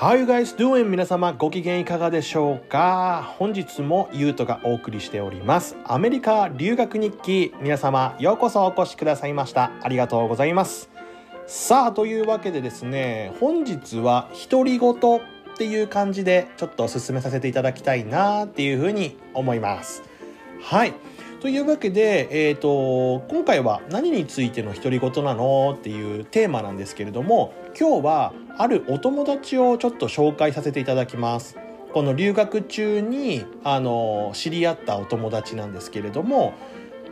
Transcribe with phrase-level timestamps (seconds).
[0.00, 0.86] How you guys doing?
[0.86, 3.34] 皆様ご機嫌いかがでしょうか？
[3.36, 5.76] 本日もゆうとがお送りしております。
[5.84, 9.72] アメリカ留学日記皆様ようこそお越しくださいました。
[9.82, 10.88] ありがとうございます。
[11.46, 14.96] さあというわけでですね本日は独り言っ
[15.58, 20.02] ていう感じでちょっと進めさせていただきたいなっていうふうに思います。
[20.62, 20.94] はい。
[21.42, 31.56] というわけで、えーと、今回は何についての独り言なのっていうテーマなんですけれども今日はあるお友達をちょっと紹介させていただきます。
[31.92, 36.54] この留学中にあの知り合ったお友達なんですけれども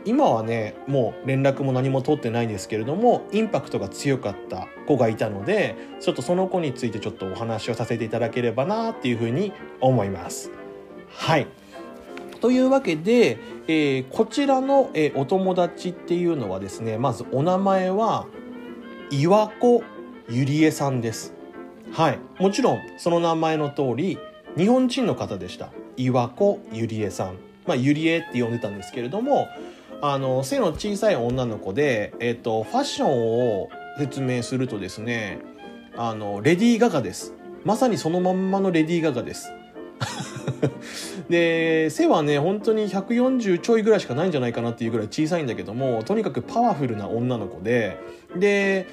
[0.05, 9.51] 今はねもう連絡も何も取ってないんですけれどもインパクトが強かった子がいたのでちょっとその子についてちょっとお話をさせていただければなっていうふうに
[9.81, 10.51] 思います。
[11.09, 11.47] はい
[12.39, 13.37] というわけで、
[13.67, 18.27] えー、こちらの、えー、お友達っていうのはですねまずお名前は
[19.11, 19.83] 岩子
[20.31, 21.33] ゆりえさんです。
[21.91, 22.19] はい。
[22.39, 24.19] もちろん、その名前の通り、
[24.55, 25.69] 日本人の方でした。
[25.97, 27.37] 岩子ゆりえさん。
[27.65, 29.47] まあ、ゆりえって呼んでたんですけれども、
[30.01, 35.39] あの、背の小さい女の子で、えっ、と、ファッションを説明するとですね、
[35.97, 37.33] あの、レディー・ガガです。
[37.65, 39.51] まさにそのまんまのレディー・ガガです。
[41.29, 47.97] で背はね本当に140ちょいぐらいしかないんじゃないかなっていうぐらい小さいんだけどもとにかくパワフルな女の子で
[48.35, 48.87] で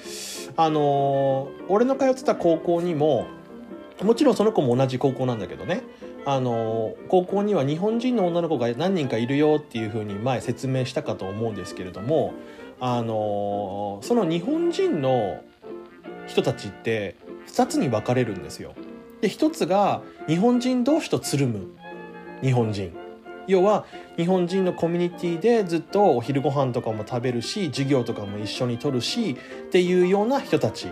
[0.55, 3.27] あの俺の通ってた高校にも
[4.03, 5.81] もちろんその子も同じ高校なんだけどね
[6.25, 12.33] あの高校には日本人の女の子が何人かいるよっていうふうに前説明したかと思うんですけれども
[12.79, 15.41] あのその日本人の
[16.27, 17.15] 人たちって
[17.47, 18.73] 2つに分かれるんですよ。
[19.21, 21.69] で一つが日本人同士とつるむ
[22.41, 22.93] 日本人
[23.47, 23.85] 要は
[24.17, 29.35] 日本人のコミュニティでずっとお昼ご飯とかも食べるし授業とかも一緒にとるしっ
[29.71, 30.87] ていうような人たち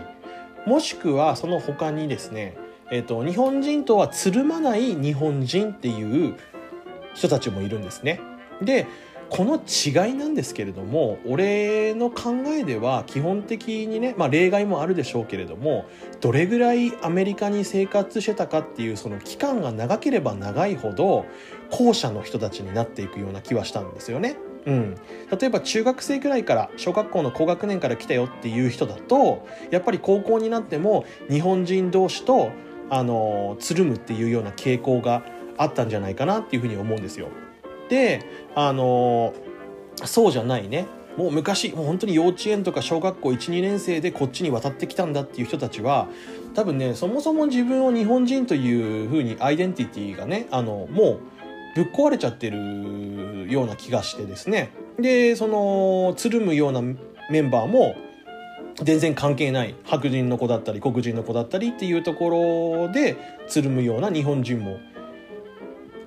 [0.66, 2.56] もしくはその他にですね、
[2.90, 6.36] えーと、日本人とはつるまない日本人っていう
[7.14, 8.20] 人たちもいるんですね。
[8.60, 8.86] で
[9.28, 15.86] この違いなんですけれども俺の考えでは基本的にね、まあ、例外もあるでしょうけれども
[16.20, 21.26] どれぐらいアメリカに生活してたかっていうその期間が長ければ長いほど
[21.70, 24.36] 後者の人たちになっていくような気はしたんですよね。
[24.66, 24.96] うん、
[25.38, 32.50] 例えば中学生くらいから小学校の高学年から来たよっていう人だとやっぱり高校になっても日本人同士と
[32.90, 35.22] あのつるむっていうような傾向が
[35.56, 37.28] あったんじゃないかなっていうふうに思うんですよ。
[37.88, 38.22] で
[38.54, 39.34] あの
[40.04, 40.86] そうじゃないね。
[41.16, 46.08] もう昔もう本当に幼稚園とか小学校12年生でこっちに渡ってきたんだっていう人たちは
[46.54, 51.20] 多分ねそもそも自分を日本人というふうにアイデンティティがねあのもう
[51.74, 54.70] ぶっ壊れちゃってるような気がしてですね。
[54.98, 57.94] でそのつるむようなメンバーも
[58.82, 59.74] 全然関係ない。
[59.84, 63.16] 白人の子だったり黒人の子だったりっていうところで
[63.48, 64.78] つるむような日本人も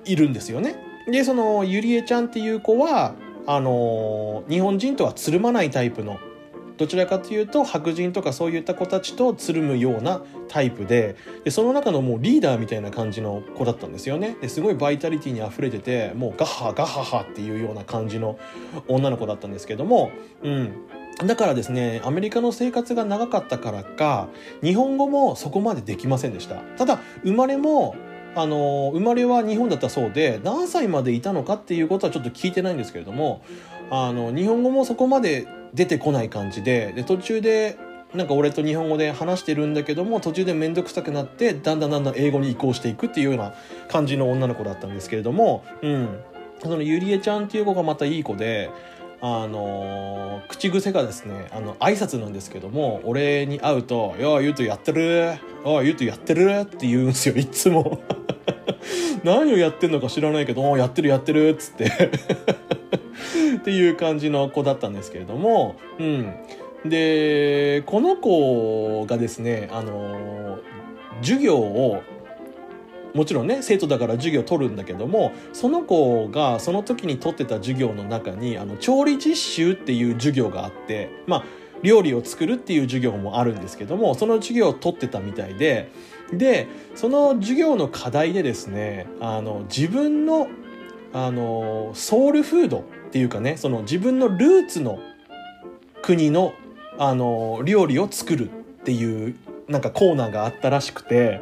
[0.04, 0.89] いるんですよね。
[1.10, 3.14] でそのゆりえちゃんっていう子は
[3.46, 6.18] あの日本人とはつるまないタイプの
[6.80, 14.34] どちらかというと白人とかそういった子たちとつるむようなタイプででその中のもうリーダーみたいな感じの子だったんですよね。
[14.40, 18.38] ですごいバイタリティにあふれててもうガッハガッハハっていうような感じの
[18.88, 20.10] 女の子だったんですけども
[20.42, 20.72] うん。
[21.26, 24.28] だからですねアメリカの生活が長かったからか
[24.62, 26.56] 日本語もそこまでできませんでした。
[26.78, 27.94] ただ生まれも
[28.34, 33.42] あの生まれは日本だったそうで何歳までいたのかっていうことはちょっと聞いてないんですけれども
[33.90, 37.78] あの日本語もそこまで出てこない感じでで途中で
[38.14, 43.54] なんか俺と日本語で話してるんだけども途中で面倒くさくなってだんだんだんだん英語に移行していくっていうような
[43.88, 46.20] 感じの女の子だったんですけれども、うん、
[46.62, 48.70] そのゆりえちゃんっていう子がまたいい子で
[49.22, 55.32] あの口癖がですねあの挨拶なんですけども俺に会うと「ようゆうとやってる？
[55.64, 58.00] ああゆうとやってる」って言うんですよいつも。
[59.22, 61.84] 何をやってんのか知らないけど「やってるやってる」っつって。
[63.56, 66.34] っていう感じの子だったんですけれどもうん。
[66.86, 70.58] でこの子がですねあの
[71.20, 72.02] 授業を
[73.14, 81.44] もちろんね生徒だから授業取るんだけどもその子がその時に取ってた授業の中にあの調理実習っていう授業があってまあ
[81.82, 85.90] 料理を作るっていう授業もあるんですけどもその授業を取ってたみたいで
[86.32, 90.48] でその授業の課題でですねあの自分の
[91.12, 95.00] あのソウルフードっていうかねその自分のルーツの
[96.02, 96.54] 国の
[96.98, 98.52] あの料理を作るっ
[98.84, 99.34] ていう
[99.68, 101.40] なんかコーナーがあったらしくて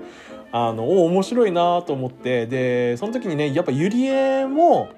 [0.52, 2.46] あのお面白いなと思って。
[2.46, 4.88] でその時にねやっぱゆりえも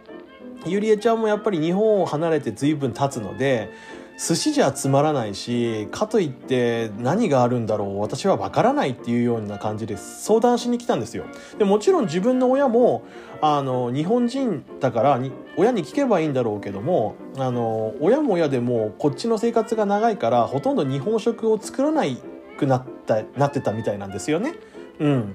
[0.67, 3.73] ゆりえちゃんもやっぱり日本を離れて随分経つので
[4.19, 11.25] 寿司じゃつまらないしかといって何があるんだろう私はわからないっていうような感じで相談しに来たんですよ。
[11.59, 13.03] でもちろん自分の親も
[13.41, 22.19] あの日本人だからに親に聞けばいいんだろうけどもあの親も親でもこっちの生活が長いからほとんど日本食を作らない
[22.59, 24.53] くなったなってたみたいなんですよね。
[25.01, 25.35] うん。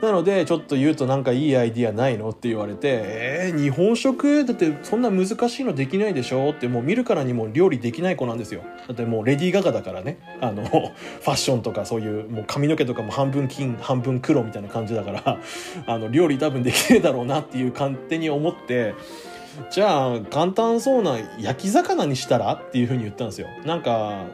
[0.00, 4.46] なのでちょっと言うとなんかいいアイディアないのって言われてえー、日本食？
[4.46, 6.52] だってそんな難しいのできないでしょ？
[6.52, 8.62] ってもう見るからにも料理できない子なんですよ。
[8.88, 10.18] だってもうレディー・ガガだからね。
[10.40, 10.92] あの ファ
[11.32, 15.38] ッションとかそういうもう髪の毛とかも半分金半分黒みたいな感じだから
[15.86, 18.94] あの料理多分できるだろうなっていう勝手に思って
[19.70, 22.54] じゃあ簡単そうな焼き魚にしたら？
[22.54, 23.48] っていうふうに言ったんですよ。
[23.66, 24.24] なんか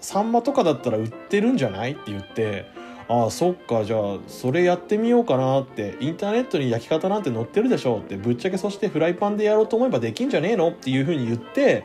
[0.00, 1.92] サンマとかだったら売ってるんじゃない？
[1.92, 2.66] って言って
[3.08, 11.84] ああそっかじゃあそれやってみようかなってインターネットに焼き方なんて載ってるでしょってぶっちゃけそしてフライパンでやろうと思えばできんじゃねえのっていうふうに言って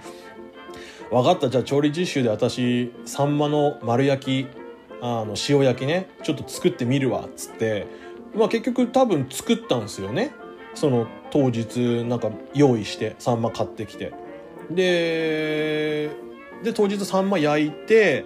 [1.11, 1.49] 分かった。
[1.49, 4.47] じゃあ調理実習で私サンマの丸焼き
[5.01, 7.87] あの塩焼きねちょっと作ってみるわっつって
[8.35, 10.31] まあ結局多分作ったんですよね。
[10.75, 14.13] その当日なんか用意してサンマ買ってきて。
[14.69, 16.11] で
[16.63, 18.25] で当日サンマ焼いて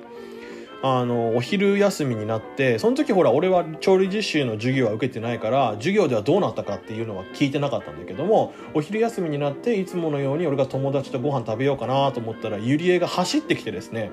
[0.86, 14.12] あのお昼休みになってその時ほら俺は調理実習の授業は受けてないから授業ではどうなったかっていうのは聞いてなかったんだけどもお昼休みになっていつものように俺が友達とご飯食べようかなと思ったらゆりえが走ってきてですね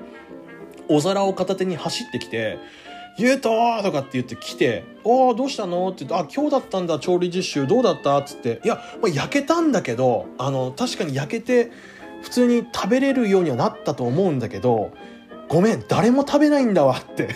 [0.87, 2.57] お皿を片手に走ってきて
[3.19, 3.49] 「ゆうと!」
[3.83, 11.69] とかって言って来て「おおどうしたの?」って言って「あ今日だったんだ調理実習どうだった?」っつって「いや、まあ、焼けたんだけどあの確かに焼けて
[12.21, 14.91] 普通に食べれるようにはなったと思うんだけど
[15.51, 17.35] ごめん誰も食べないんだわって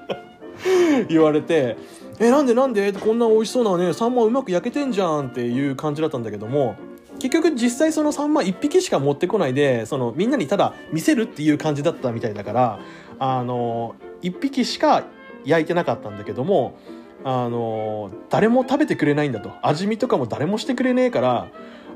[1.10, 1.76] 言われて
[2.18, 6.76] 「えなんでなんで?」こんな美味しそうなねサンマうまく焼けてんじゃんっていう感じだったんだけども
[7.18, 12.78] 結局実際そのサンマ1匹しか持ってこないでそのみんなにただ見せるっていう感じだったみたいだから
[13.18, 15.02] あの1匹しか
[15.44, 16.78] 焼いてなかったんだけども
[17.24, 21.48] あの誰も食べてくれないんだと味見とかも誰もしてくれねえから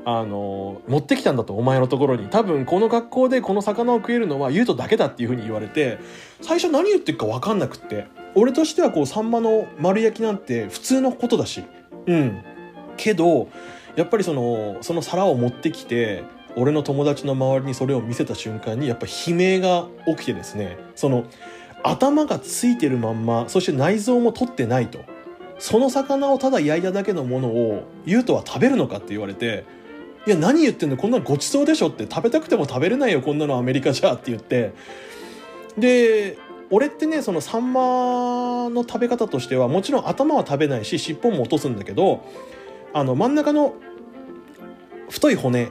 [0.07, 2.27] あの持ってきたんだとお前のところに。
[2.27, 5.97] 多分この学校でこの魚を食えるのは優斗だけだっていうふうに言われて
[6.41, 8.07] 最初何言ってるか分かんなくって。
[8.35, 11.63] 俺としてはこうサンマの丸焼きなんて普通のことだし。
[12.05, 12.43] うん。
[12.97, 13.49] けど
[13.95, 16.23] やっぱりそのその皿を持ってきて
[16.55, 20.77] 俺の友達の周りにそれを見せた瞬間にやっぱ悲鳴が起きてですね。
[20.95, 21.25] その
[21.81, 24.99] 頭がついてるまんまそして内臓も取ってないと。
[25.57, 29.63] その魚をただ焼いただけのものを優斗は食べるのかって言われて
[30.27, 30.97] いや何言ってんの？
[30.97, 32.07] こんなのごちそうでしょって。
[32.09, 34.73] 食べたくても食べれないよこんなのアメリカじゃって言って。
[35.77, 36.37] で
[36.71, 42.25] 俺ってねそのサンマの食べ方としてはもちろん頭は食べないし尻尾も落とすんだけど
[42.93, 43.75] あの真ん中の
[45.09, 45.69] 太い骨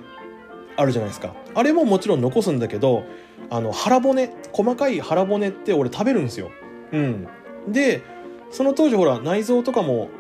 [0.77, 1.35] あるじゃないですか。
[1.55, 3.05] あれももちろん残すんだけど
[3.51, 6.51] あの腹骨細かい腹骨って俺食べるんですよ。
[6.93, 7.27] うん。
[7.69, 8.03] で
[8.51, 10.11] その当時ほら内臓とかも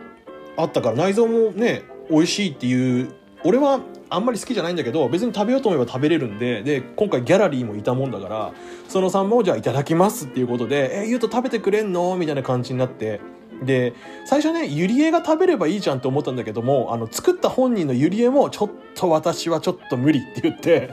[0.56, 3.12] あったから内臓もね美味しいっていう
[3.44, 3.81] 俺は
[4.14, 8.52] あんまり好きじゃないんだけど別に食べようと思えば食べれるんでで今回ギャラリーもいたもんだから
[8.88, 13.20] そのサンマをじゃあいただきますっていうことで「え言うと食べてくれんの?」みたいな感じになって
[13.62, 13.94] で
[14.25, 20.90] 最初ねゆりえが食べればいいじゃんって思ったんだけどもあの作った本人のゆりえもちょっと私はちょっと無理って言って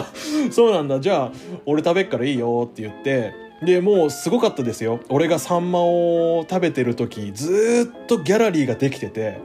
[0.52, 1.32] そうなんだじゃあ
[1.66, 3.32] 俺食べっからいいよって言って
[3.62, 9.38] でもうすごかったですよ俺がサンマを食べてる時ずっとギャラリーができてて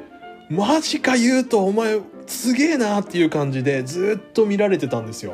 [0.50, 5.34] マジか言うとお前すげえなっていう感じでずっと見られてたんですよ。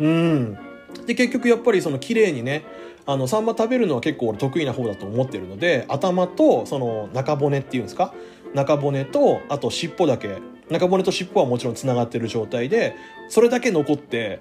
[0.00, 0.58] うん。
[1.06, 2.64] で、結局やっぱりその綺麗にね、
[3.06, 8.12] あの、サンマ食べるのは結構俺得意な方だと思ってるので、頭とその中骨っていうんですか？
[8.54, 10.38] 中骨と、あと尻尾だけ。
[10.70, 12.96] 中骨と尻尾はもちろん繋がってる状態で、
[13.28, 14.40] それだけ残って、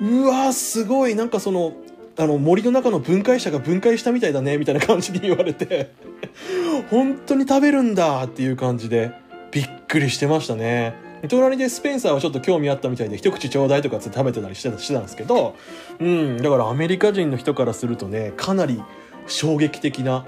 [0.00, 1.72] うわーすごい、なんかその、
[2.16, 5.90] あの森の中の分解者が分解したみたいだねみたいな感じに言われて
[6.88, 9.10] 本当に食べるんだっていう感じで
[9.50, 10.94] びっくりしてましたね
[11.28, 15.56] 隣でスペンサーはちょっと興味あったみたいで一口ちょうだいとかって食べてたりしてたしてたんですけど、
[16.00, 18.82] うん、だからアメリカ人の人からするとねかなり
[19.26, 20.26] 衝撃的な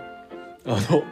[0.66, 1.02] あの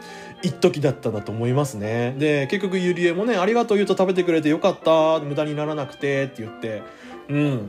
[0.42, 2.14] 一時だったんだと思いますね。
[2.18, 6.82] で結局ゆりえもね「ありがとう言うと食べてくれてよかった無駄にならなくて」って言って
[7.28, 7.60] うん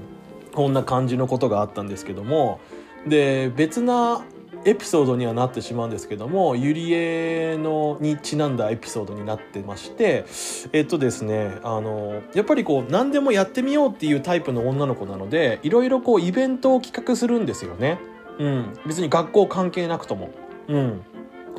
[0.53, 2.59] こんな感じのことがあったんですけども
[3.07, 4.25] で別な
[4.65, 10.25] エピソードにはなってしまうんですけどもゆりえのにちなんだエピソードになってまして
[10.73, 17.99] えっとですねあのやっぱりこう何でもやってみようっていうタイプの女の子なのでいろいろこうイベントを企画するんですよね。
[18.39, 20.29] うん、別に学校関係なくとも。
[20.67, 21.01] うん。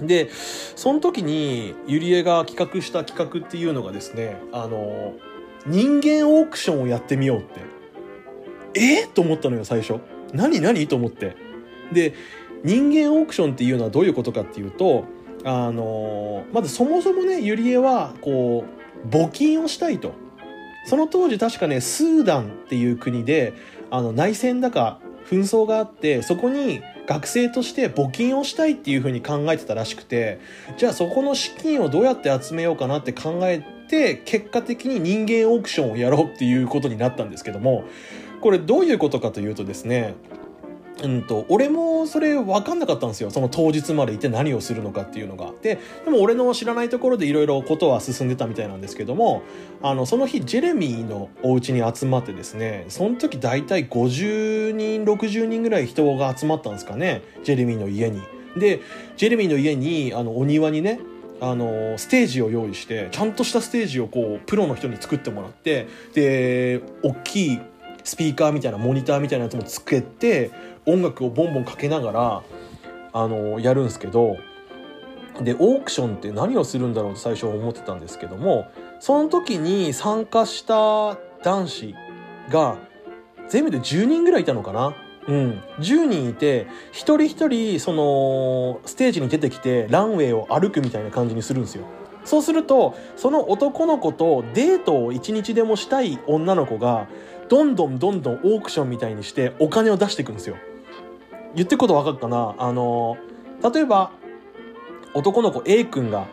[0.01, 5.15] でその時にゆりえが企画した企画っていうのがですねあの
[5.65, 7.61] 人間オークションをやってみようって。
[8.79, 10.01] えー、と思ったのよ最初。
[10.35, 10.61] 何？
[10.61, 10.87] 何？
[10.87, 11.37] と思って。
[11.93, 12.15] で
[12.65, 15.05] 人間オークションっていうのはどういうことかっていうと
[15.45, 18.65] あのまずそもそもねユリエはこ
[19.05, 20.13] う募金をしたいと。
[20.89, 23.55] その当時確かねスーダンっていう国で
[23.91, 30.41] あの内戦だか紛争があってそこに学生として募金をしたいっていうふうに考えてたらしくて
[30.77, 37.85] じゃあそこの資金をどうやって集めようかなって考えて結果的に人間オークションをやろうっていうことになったんですけども
[38.41, 40.15] これどういうことかというとですね
[41.03, 43.31] うんと、俺もそれ分かんなかったんですよ。
[43.31, 45.53] その当日まで行って何をするのかっていうのが。
[45.61, 49.43] で、でも俺の知らないところでいろいろことは進んでたみたいなんですけども、
[49.83, 57.23] あの、その日、ジェレミーのお家に集まってですね、その時大体50人、60人ぐらい人が集まったんですかね。
[57.45, 58.23] ジェレミーの家に。
[58.57, 58.81] で、
[59.19, 61.01] ジェレミーの家に、あの、お庭にね、
[61.39, 67.61] あのステージを用意してちゃんとしたステージをこうプロの人に作ってもらってで大きい
[68.05, 70.51] スピーカーみたいなモニターみたいなやつもつけて
[70.87, 72.43] 音楽をボンボンかけながら
[73.13, 74.37] あのやるんですけど
[75.43, 81.95] でオークションって何をするんだろうと最初思ってたんですけどもその時に参加した男子
[82.51, 82.77] が
[83.49, 84.95] 全部で10人ぐらいいたのかな。
[85.29, 91.85] うん、10人いて一人一人そのステージに出てきてランウェイを歩くみたいな感じにするんですよ。
[92.25, 97.09] そうするとその男の子とデートを一日でもしたい女の子が
[97.49, 100.57] どんどんどんどんオークションみたいにしてお金を出していくんですよ。
[101.57, 102.55] 言ってることわかるかな？
[102.59, 103.17] あの、
[103.75, 104.13] 例えば、
[105.15, 106.27] 男の子 A 君が、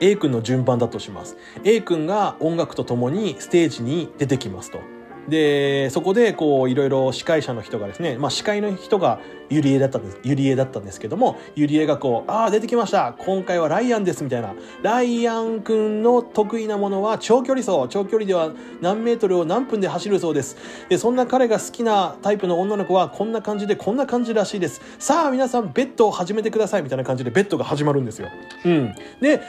[0.00, 1.36] A 君の順番だとします。
[1.62, 4.80] A 君が音楽とともにステージに出てきますと。
[5.28, 14.54] で、そこで、こう、いろいろ司会者の人がですね、まあ、司会の人がゆりえだったんです、ゆりえだったんですけども、ゆりえがこう、ああ、出てきました今回はライアンですみたいな。
[14.82, 17.88] ライアンくんの得意なものは長距離走。
[17.88, 20.56] 長距離では何メートルを何分で走るそうです。
[20.88, 24.80] で、そんな彼が好きなタイプの女の子はこんな感じでこんな感じらしいです。
[24.98, 28.28] さあ、皆さん、ベッドを始めてくださいみたいな感じでベッドが始まるんですよ。
[28.64, 28.94] うん。
[29.20, 29.40] で、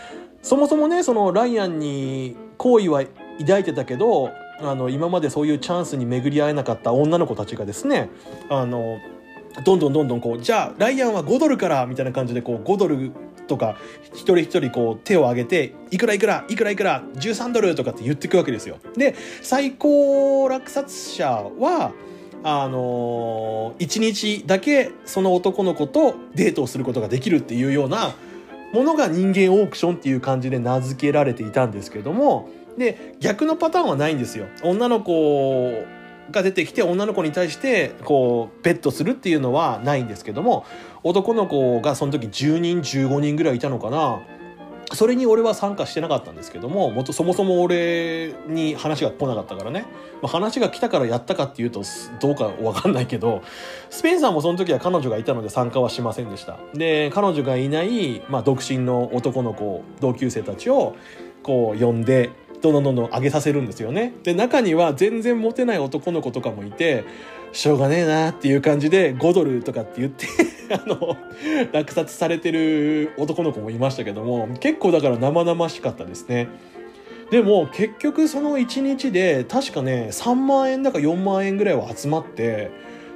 [0.44, 3.04] そもそもね、そのライアンに好意は
[3.40, 4.30] 抱いてたけど、
[4.64, 8.10] あの今までそういうチャンスに巡り合えなかった女の子たちがですね
[8.50, 9.00] あの
[9.66, 13.12] どんどんどんどんこうじゃあライアンは5ドルからみたいな感じでこう5ドル
[13.48, 13.78] とか
[14.14, 18.78] 一人一人こう手を挙げていくらいくらいくらいくら13ドルとかって言ってくわけですよ。
[18.96, 21.30] で最高落札者
[21.60, 21.92] は
[22.46, 28.14] あの、1日だけその男の子とデートをすることができるっていうような
[28.74, 34.48] ものが人間オークションっていう感じで名付けられていたんですけどもで逆のパターンはないんですよ。
[34.64, 35.84] 女の子
[36.32, 40.66] が出てきて女の子に対してこうベットするっていうのはないんですけども
[41.04, 44.22] 男の子がその時10人15人ぐらいいたのかな。
[44.92, 49.86] それに俺は参加してなかったんですけどももとそもそも俺に話が来なかったからね、
[50.22, 51.82] まあ、話が来たからやったかっていうと
[52.20, 53.42] どうかわかんないけど
[53.90, 56.60] スペインサーもその時は彼女がいたので参加はしませんでした。
[56.74, 60.96] で彼女がいない、まあ、独身の男の子同級生たちを
[61.42, 62.30] こう呼んで
[62.64, 64.14] どんどんどんどん上げさせるんですよね。
[64.24, 67.04] で、中には全然モテない男の子とかもいて、
[67.52, 70.28] しょうがねえなっていう感じで5ドルとかって言って
[70.74, 71.18] あの、
[71.74, 76.48] 落札されてる男の子もいましたけども、結構だから生々しかったですね。
[77.32, 82.70] でも結局その1日で確かね3万円だか4万円ぐらいは集まって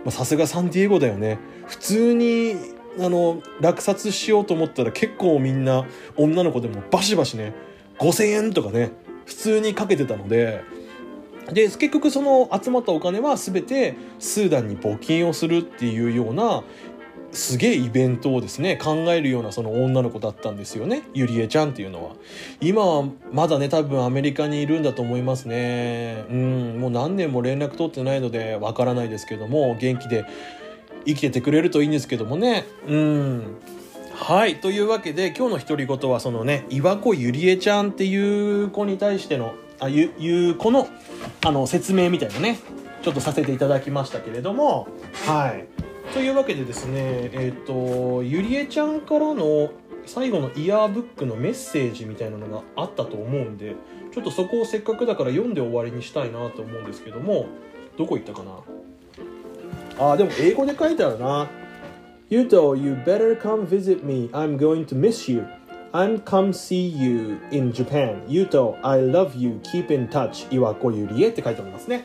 [0.10, 1.38] さすがサンディエゴだよね
[1.68, 2.56] 普通に
[3.00, 5.86] あの落札しようと思ったら結構みんな
[6.16, 7.54] 女の子でもバシバシね
[8.00, 8.92] 5,000円とかね
[9.28, 10.64] 普通にかけてたので
[11.54, 16.64] で結局その集まったお金は全てスーダンに募金をするっていうような
[17.32, 21.04] すげえイベントをですね考えるようなその女の子だったんですよね。
[21.14, 22.16] ゆりえちゃんっていうのは。
[22.62, 26.26] 今はまだね多分アメリカにいるんだと思いますね。
[26.30, 30.26] うんもう何年も連絡取ってないのでわからないですけども元気で
[31.06, 32.66] 生きててくれるといいんですけどもね。
[32.88, 33.58] うん。
[34.20, 40.88] はいというわけで今日の独り言はそのね岩子ゆりえちゃんっていう子に対してのあゆいう子の
[41.46, 42.60] あの説明みたいなね
[43.04, 44.88] ちょっとさせていただきましたけれども
[45.28, 45.66] はい。
[46.14, 46.94] というわけでですね
[47.32, 49.70] えっ、ー、とゆりえちゃんからの
[50.08, 53.76] 最後のイヤーブックのメッセージみたいなのがあったと思うんで
[54.14, 57.46] ちょっとそこをせっかくだから読んで終わりにしたいなと思うんですけども
[57.98, 60.12] どこ行ったかな？
[60.12, 61.48] あでも英語で書いてあるな。
[62.30, 64.30] Yuto, you better come visit me.
[64.34, 65.48] I'm going to miss you.
[65.94, 68.22] I'm come see you in Japan.
[68.28, 69.62] Yuto, I love you.
[69.64, 70.46] Keep in touch.
[70.54, 72.04] 岩子ゆりえって書いてありますね。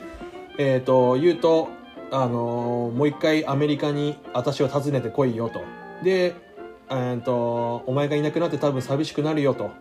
[0.58, 1.70] えっ、ー、と、言うと、
[2.12, 5.60] あのー、もう一回アメリカに私を訪ねてこいよと。
[6.04, 6.36] で、
[6.88, 9.72] えっ、ー、と、お前がいなくなって多分寂しくなるよと。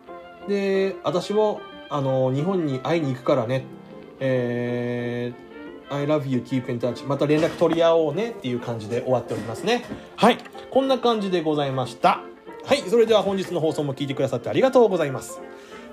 [0.47, 3.63] で、私も、あのー、日本に会いに行くからね。
[4.19, 5.50] えー、
[5.91, 7.05] I love you, keep in touch.
[7.05, 9.83] また連絡取り合おうねっていう感じで終わっておりますね。
[10.15, 10.37] はい。
[10.71, 12.21] こんな感じでございました。
[12.65, 12.77] はい。
[12.89, 15.41] それでは本日の放送も聞いてくださってありがとうございます。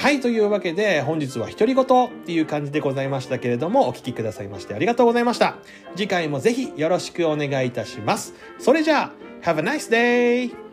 [0.00, 5.58] はい、というわけで本日は独り言っていう感じでございましたけれどもお聴きくださいましてありがとうございました。
[5.94, 8.32] 次回もぜひよろしくお願いいたします。
[8.58, 10.69] それじゃあ、Have a nice day!